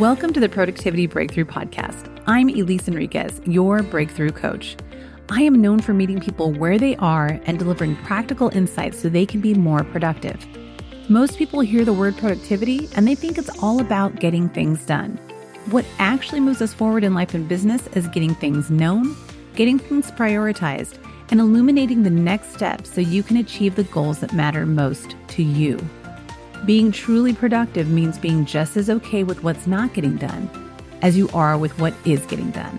[0.00, 2.22] Welcome to the Productivity Breakthrough Podcast.
[2.26, 4.74] I'm Elise Enriquez, your breakthrough coach.
[5.28, 9.26] I am known for meeting people where they are and delivering practical insights so they
[9.26, 10.42] can be more productive.
[11.10, 15.18] Most people hear the word productivity and they think it's all about getting things done.
[15.66, 19.14] What actually moves us forward in life and business is getting things known,
[19.54, 20.96] getting things prioritized,
[21.30, 25.42] and illuminating the next steps so you can achieve the goals that matter most to
[25.42, 25.78] you.
[26.66, 30.50] Being truly productive means being just as okay with what's not getting done
[31.00, 32.78] as you are with what is getting done.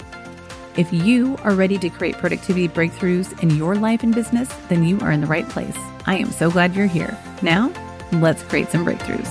[0.77, 4.99] If you are ready to create productivity breakthroughs in your life and business, then you
[4.99, 5.75] are in the right place.
[6.05, 7.17] I am so glad you're here.
[7.41, 7.73] Now,
[8.13, 9.27] let's create some breakthroughs.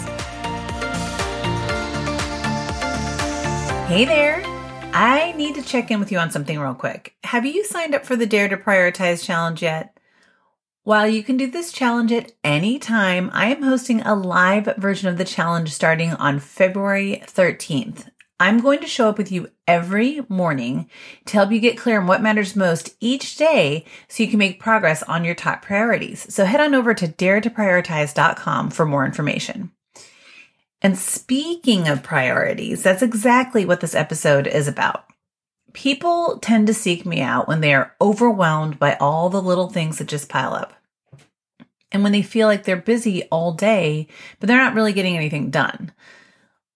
[3.86, 4.42] Hey there.
[4.92, 7.14] I need to check in with you on something real quick.
[7.22, 9.96] Have you signed up for the Dare to Prioritize challenge yet?
[10.82, 15.10] While you can do this challenge at any time, I am hosting a live version
[15.10, 18.08] of the challenge starting on February 13th.
[18.40, 20.88] I'm going to show up with you every morning
[21.26, 24.58] to help you get clear on what matters most each day so you can make
[24.58, 26.32] progress on your top priorities.
[26.32, 29.72] So head on over to daretoprioritize.com for more information.
[30.80, 35.04] And speaking of priorities, that's exactly what this episode is about.
[35.74, 39.98] People tend to seek me out when they are overwhelmed by all the little things
[39.98, 40.72] that just pile up.
[41.92, 44.06] And when they feel like they're busy all day,
[44.38, 45.92] but they're not really getting anything done.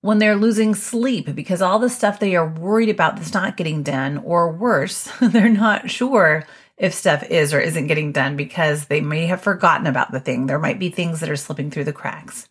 [0.01, 3.83] When they're losing sleep because all the stuff they are worried about that's not getting
[3.83, 6.45] done, or worse, they're not sure
[6.77, 10.47] if stuff is or isn't getting done because they may have forgotten about the thing.
[10.47, 12.49] There might be things that are slipping through the cracks.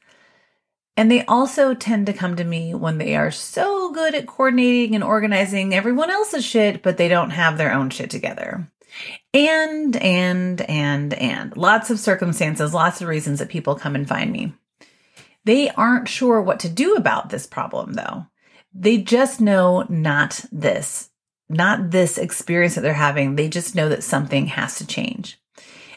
[0.96, 4.94] And they also tend to come to me when they are so good at coordinating
[4.94, 8.72] and organizing everyone else's shit, but they don't have their own shit together.
[9.34, 14.32] And, and, and, and lots of circumstances, lots of reasons that people come and find
[14.32, 14.54] me.
[15.46, 18.28] They aren't sure what to do about this problem though.
[18.74, 21.10] They just know not this,
[21.50, 23.36] not this experience that they're having.
[23.36, 25.40] They just know that something has to change.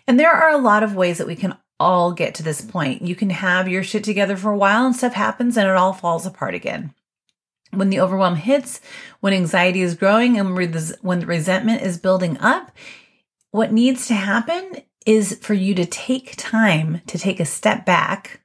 [0.06, 3.02] And there are a lot of ways that we can all get to this point.
[3.02, 5.92] You can have your shit together for a while and stuff happens and it all
[5.92, 6.94] falls apart again.
[7.72, 8.80] When the overwhelm hits,
[9.20, 12.70] when anxiety is growing and when the resentment is building up,
[13.50, 18.40] what needs to happen is for you to take time to take a step back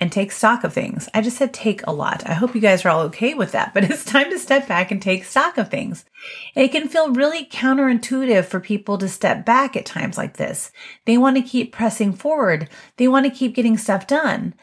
[0.00, 1.10] and take stock of things.
[1.12, 2.26] I just said take a lot.
[2.26, 4.90] I hope you guys are all okay with that, but it's time to step back
[4.90, 6.06] and take stock of things.
[6.54, 10.72] It can feel really counterintuitive for people to step back at times like this.
[11.04, 12.68] They want to keep pressing forward.
[12.96, 14.54] They want to keep getting stuff done.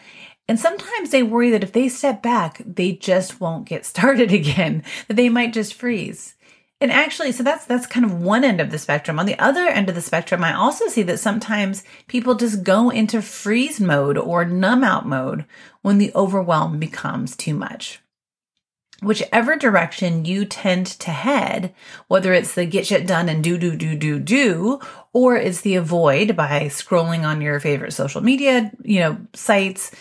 [0.47, 4.83] And sometimes they worry that if they step back, they just won't get started again,
[5.07, 6.35] that they might just freeze.
[6.79, 9.17] And actually, so that's that's kind of one end of the spectrum.
[9.17, 12.91] On the other end of the spectrum, I also see that sometimes people just go
[12.91, 15.45] into freeze mode or numb out mode
[15.81, 17.99] when the overwhelm becomes too much.
[19.01, 21.73] Whichever direction you tend to head,
[22.07, 24.79] whether it's the get shit done and do do do do do,
[25.13, 29.91] or it's the avoid by scrolling on your favorite social media, you know, sites,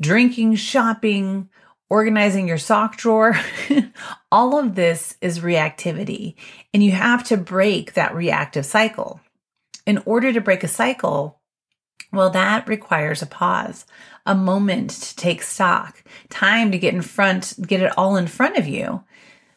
[0.00, 1.48] drinking, shopping,
[1.90, 3.38] organizing your sock drawer.
[4.32, 6.34] All of this is reactivity,
[6.72, 9.20] and you have to break that reactive cycle.
[9.86, 11.40] In order to break a cycle,
[12.12, 13.86] well, that requires a pause,
[14.24, 18.56] a moment to take stock, time to get in front, get it all in front
[18.56, 19.02] of you.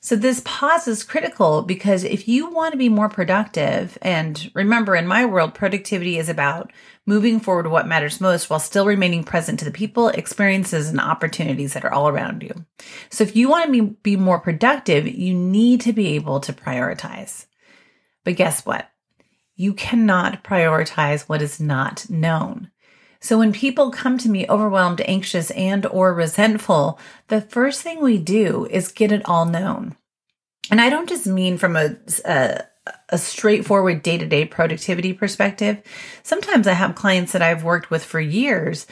[0.04, 4.96] So this pause is critical because if you want to be more productive, and remember
[4.96, 6.72] in my world, productivity is about
[7.06, 11.00] moving forward to what matters most while still remaining present to the people, experiences, and
[11.00, 12.66] opportunities that are all around you.
[13.12, 16.54] So if you want to be, be more productive, you need to be able to
[16.54, 17.46] prioritize.
[18.24, 18.90] But guess what?
[19.56, 22.72] You cannot prioritize what is not known.
[23.22, 28.18] So when people come to me overwhelmed, anxious, and or resentful, the first thing we
[28.18, 29.96] do is get it all known.
[30.72, 32.64] And I don't just mean from a, a,
[33.10, 35.82] a straightforward day to day productivity perspective.
[36.24, 38.88] Sometimes I have clients that I've worked with for years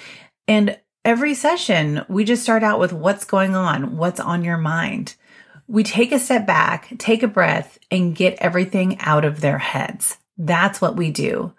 [0.48, 5.16] and every session we just start out with what's going on, what's on your mind.
[5.68, 10.18] We take a step back, take a breath and get everything out of their heads.
[10.38, 11.54] That's what we do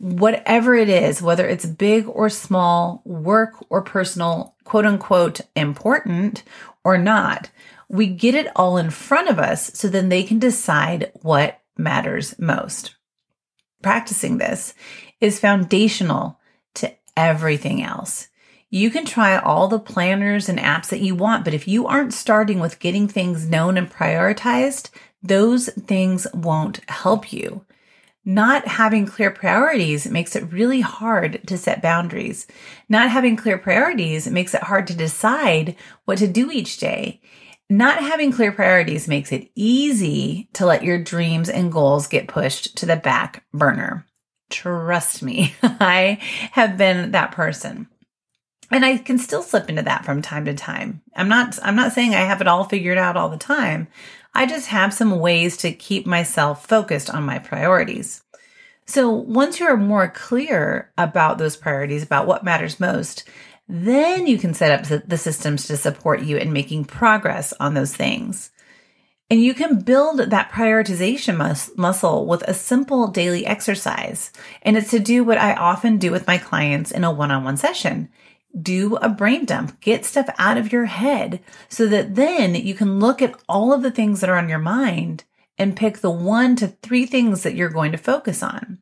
[0.00, 6.42] whatever it is, whether it's big or small, work or personal, quote unquote, important
[6.82, 7.50] or not,
[7.88, 12.38] we get it all in front of us so then they can decide what matters
[12.38, 12.94] most.
[13.82, 14.74] Practicing this
[15.20, 16.40] is foundational
[16.74, 18.28] to everything else.
[18.70, 22.14] You can try all the planners and apps that you want, but if you aren't
[22.14, 24.88] starting with getting things known and prioritized,
[25.22, 27.66] those things won't help you.
[28.24, 32.46] Not having clear priorities makes it really hard to set boundaries.
[32.88, 35.74] Not having clear priorities makes it hard to decide
[36.04, 37.20] what to do each day.
[37.70, 42.76] Not having clear priorities makes it easy to let your dreams and goals get pushed
[42.78, 44.06] to the back burner.
[44.50, 46.18] Trust me, I
[46.52, 47.88] have been that person.
[48.72, 51.02] And I can still slip into that from time to time.
[51.16, 53.88] I'm not I'm not saying I have it all figured out all the time.
[54.34, 58.22] I just have some ways to keep myself focused on my priorities.
[58.86, 63.24] So once you're more clear about those priorities, about what matters most,
[63.68, 67.94] then you can set up the systems to support you in making progress on those
[67.94, 68.50] things.
[69.30, 74.32] And you can build that prioritization mus- muscle with a simple daily exercise.
[74.62, 77.44] And it's to do what I often do with my clients in a one on
[77.44, 78.08] one session
[78.58, 82.98] do a brain dump, get stuff out of your head so that then you can
[82.98, 85.24] look at all of the things that are on your mind
[85.58, 88.78] and pick the one to three things that you're going to focus on.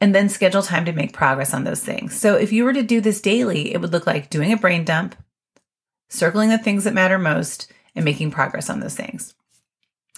[0.00, 2.18] And then schedule time to make progress on those things.
[2.18, 4.84] So if you were to do this daily, it would look like doing a brain
[4.84, 5.16] dump,
[6.08, 9.34] circling the things that matter most, and making progress on those things.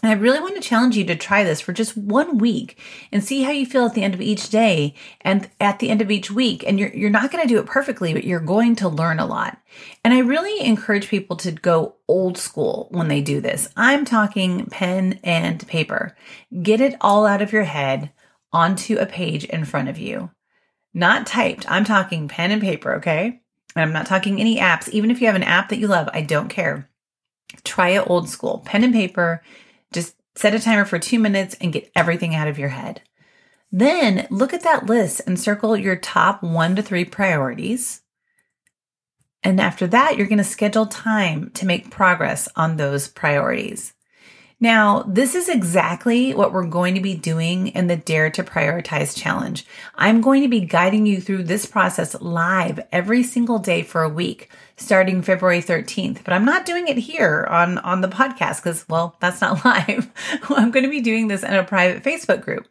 [0.03, 2.79] And I really want to challenge you to try this for just one week
[3.13, 6.01] and see how you feel at the end of each day and at the end
[6.01, 6.65] of each week.
[6.67, 9.27] And you're, you're not going to do it perfectly, but you're going to learn a
[9.27, 9.59] lot.
[10.03, 13.69] And I really encourage people to go old school when they do this.
[13.77, 16.17] I'm talking pen and paper.
[16.63, 18.11] Get it all out of your head
[18.53, 20.31] onto a page in front of you.
[20.95, 21.71] Not typed.
[21.71, 23.41] I'm talking pen and paper, okay?
[23.77, 24.89] And I'm not talking any apps.
[24.89, 26.91] Even if you have an app that you love, I don't care.
[27.65, 28.63] Try it old school.
[28.65, 29.43] Pen and paper
[30.35, 33.03] set a timer for two minutes and get everything out of your head.
[33.73, 38.03] Then look at that list and circle your top one to three priorities.
[39.43, 43.95] And after that, you're going to schedule time to make progress on those priorities.
[44.63, 49.17] Now, this is exactly what we're going to be doing in the Dare to Prioritize
[49.17, 49.65] Challenge.
[49.95, 54.09] I'm going to be guiding you through this process live every single day for a
[54.11, 56.23] week, starting February 13th.
[56.25, 60.11] But I'm not doing it here on, on the podcast because, well, that's not live.
[60.51, 62.69] I'm going to be doing this in a private Facebook group.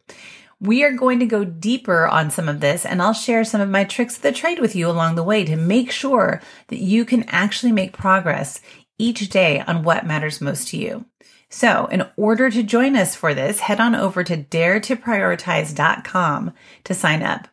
[0.62, 3.70] We are going to go deeper on some of this, and I'll share some of
[3.70, 7.04] my tricks of the trade with you along the way to make sure that you
[7.04, 8.62] can actually make progress
[9.00, 11.06] each day on what matters most to you.
[11.50, 16.54] So, in order to join us for this, head on over to daretoprioritize.com
[16.84, 17.48] to sign up.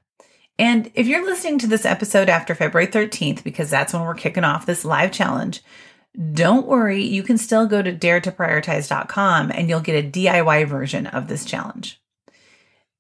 [0.59, 4.45] And if you're listening to this episode after February 13th, because that's when we're kicking
[4.45, 5.63] off this live challenge,
[6.33, 11.29] don't worry, you can still go to daretoprioritize.com and you'll get a DIY version of
[11.29, 12.01] this challenge.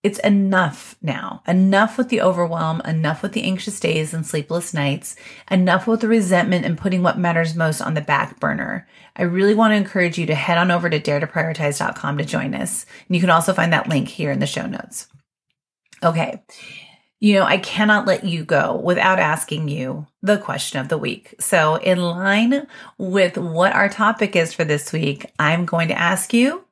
[0.06, 1.42] It's enough now.
[1.48, 5.16] Enough with the overwhelm, enough with the anxious days and sleepless nights,
[5.50, 8.86] enough with the resentment and putting what matters most on the back burner.
[9.16, 12.86] I really want to encourage you to head on over to daretoprioritize.com to join us.
[13.08, 15.08] And you can also find that link here in the show notes.
[16.04, 16.40] Okay.
[17.18, 21.34] You know, I cannot let you go without asking you the question of the week.
[21.40, 26.32] So, in line with what our topic is for this week, I'm going to ask
[26.32, 26.65] you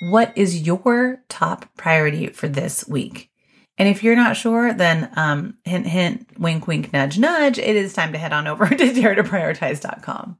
[0.00, 3.30] what is your top priority for this week?
[3.78, 7.94] And if you're not sure, then um, hint, hint, wink, wink, nudge, nudge, it is
[7.94, 10.38] time to head on over to daretoprioritize.com.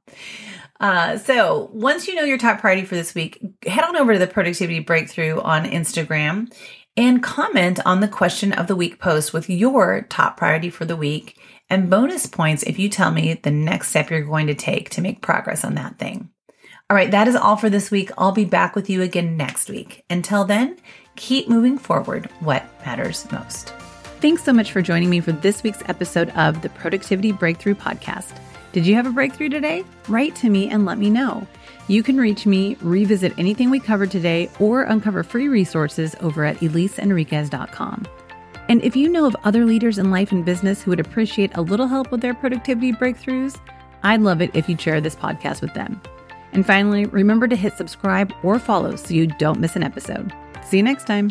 [0.79, 4.19] Uh, so once you know your top priority for this week, head on over to
[4.19, 6.53] the productivity breakthrough on Instagram
[6.97, 10.97] and comment on the question of the week post with your top priority for the
[10.97, 14.91] week and bonus points if you tell me the next step you're going to take
[14.91, 16.31] to make progress on that thing.
[16.91, 18.11] All right, that is all for this week.
[18.19, 20.05] I'll be back with you again next week.
[20.11, 20.77] Until then,
[21.15, 23.69] keep moving forward what matters most.
[24.20, 28.37] Thanks so much for joining me for this week's episode of the Productivity Breakthrough Podcast.
[28.73, 29.85] Did you have a breakthrough today?
[30.09, 31.47] Write to me and let me know.
[31.87, 36.56] You can reach me, revisit anything we covered today, or uncover free resources over at
[36.56, 38.05] EliseEnriquez.com.
[38.69, 41.63] And if you know of other leaders in life and business who would appreciate a
[41.63, 43.61] little help with their productivity breakthroughs,
[44.03, 46.01] I'd love it if you'd share this podcast with them.
[46.53, 50.33] And finally, remember to hit subscribe or follow so you don't miss an episode.
[50.67, 51.31] See you next time.